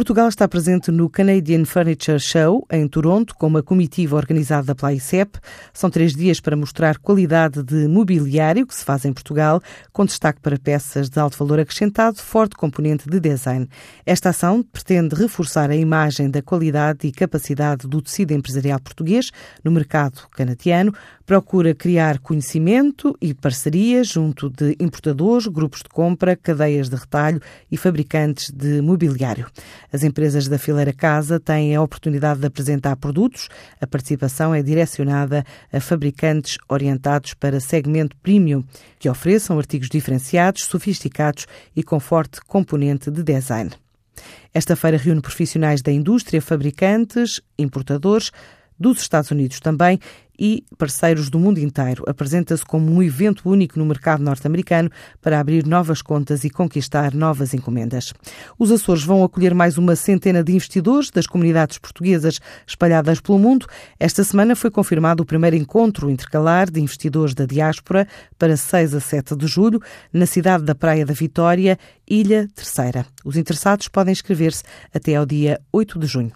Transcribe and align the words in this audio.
Portugal 0.00 0.30
está 0.30 0.48
presente 0.48 0.90
no 0.90 1.10
Canadian 1.10 1.66
Furniture 1.66 2.18
Show, 2.18 2.66
em 2.72 2.88
Toronto, 2.88 3.34
com 3.34 3.46
uma 3.46 3.62
comitiva 3.62 4.16
organizada 4.16 4.74
pela 4.74 4.94
ICEP. 4.94 5.38
São 5.74 5.90
três 5.90 6.14
dias 6.14 6.40
para 6.40 6.56
mostrar 6.56 6.96
qualidade 6.96 7.62
de 7.62 7.86
mobiliário 7.86 8.66
que 8.66 8.74
se 8.74 8.82
faz 8.82 9.04
em 9.04 9.12
Portugal, 9.12 9.60
com 9.92 10.06
destaque 10.06 10.40
para 10.40 10.58
peças 10.58 11.10
de 11.10 11.20
alto 11.20 11.36
valor 11.36 11.60
acrescentado, 11.60 12.16
forte 12.16 12.56
componente 12.56 13.10
de 13.10 13.20
design. 13.20 13.68
Esta 14.06 14.30
ação 14.30 14.62
pretende 14.62 15.14
reforçar 15.14 15.68
a 15.68 15.76
imagem 15.76 16.30
da 16.30 16.40
qualidade 16.40 17.06
e 17.06 17.12
capacidade 17.12 17.86
do 17.86 18.00
tecido 18.00 18.32
empresarial 18.32 18.80
português 18.80 19.30
no 19.62 19.70
mercado 19.70 20.22
canadiano, 20.30 20.94
procura 21.30 21.72
criar 21.76 22.18
conhecimento 22.18 23.16
e 23.20 23.32
parcerias 23.32 24.08
junto 24.08 24.50
de 24.50 24.74
importadores, 24.80 25.46
grupos 25.46 25.78
de 25.80 25.88
compra, 25.88 26.34
cadeias 26.34 26.88
de 26.88 26.96
retalho 26.96 27.40
e 27.70 27.76
fabricantes 27.76 28.50
de 28.50 28.82
mobiliário. 28.82 29.46
As 29.92 30.02
empresas 30.02 30.48
da 30.48 30.58
fileira 30.58 30.92
casa 30.92 31.38
têm 31.38 31.76
a 31.76 31.82
oportunidade 31.82 32.40
de 32.40 32.48
apresentar 32.48 32.96
produtos. 32.96 33.48
A 33.80 33.86
participação 33.86 34.52
é 34.52 34.60
direcionada 34.60 35.44
a 35.72 35.78
fabricantes 35.78 36.58
orientados 36.68 37.32
para 37.32 37.60
segmento 37.60 38.16
premium, 38.16 38.64
que 38.98 39.08
ofereçam 39.08 39.56
artigos 39.56 39.88
diferenciados, 39.88 40.64
sofisticados 40.64 41.46
e 41.76 41.84
com 41.84 42.00
forte 42.00 42.40
componente 42.40 43.08
de 43.08 43.22
design. 43.22 43.70
Esta 44.52 44.74
feira 44.74 44.96
reúne 44.96 45.20
profissionais 45.20 45.80
da 45.80 45.92
indústria, 45.92 46.42
fabricantes, 46.42 47.40
importadores, 47.56 48.32
dos 48.80 49.00
Estados 49.00 49.30
Unidos 49.30 49.60
também 49.60 50.00
e 50.40 50.64
parceiros 50.78 51.28
do 51.28 51.38
mundo 51.38 51.58
inteiro. 51.58 52.02
Apresenta-se 52.08 52.64
como 52.64 52.90
um 52.90 53.02
evento 53.02 53.42
único 53.48 53.78
no 53.78 53.84
mercado 53.84 54.22
norte-americano 54.22 54.90
para 55.20 55.38
abrir 55.38 55.66
novas 55.66 56.00
contas 56.00 56.44
e 56.44 56.50
conquistar 56.50 57.12
novas 57.12 57.52
encomendas. 57.52 58.14
Os 58.58 58.72
Açores 58.72 59.04
vão 59.04 59.22
acolher 59.22 59.54
mais 59.54 59.76
uma 59.76 59.94
centena 59.94 60.42
de 60.42 60.52
investidores 60.52 61.10
das 61.10 61.26
comunidades 61.26 61.76
portuguesas 61.76 62.40
espalhadas 62.66 63.20
pelo 63.20 63.38
mundo. 63.38 63.66
Esta 63.98 64.24
semana 64.24 64.56
foi 64.56 64.70
confirmado 64.70 65.22
o 65.22 65.26
primeiro 65.26 65.56
encontro 65.56 66.10
intercalar 66.10 66.70
de 66.70 66.80
investidores 66.80 67.34
da 67.34 67.44
diáspora 67.44 68.08
para 68.38 68.56
6 68.56 68.94
a 68.94 69.00
7 69.00 69.36
de 69.36 69.46
julho, 69.46 69.82
na 70.10 70.24
cidade 70.24 70.64
da 70.64 70.74
Praia 70.74 71.04
da 71.04 71.12
Vitória, 71.12 71.78
Ilha 72.08 72.48
Terceira. 72.54 73.04
Os 73.22 73.36
interessados 73.36 73.88
podem 73.88 74.12
inscrever-se 74.12 74.62
até 74.94 75.16
ao 75.16 75.26
dia 75.26 75.60
8 75.70 75.98
de 75.98 76.06
junho. 76.06 76.32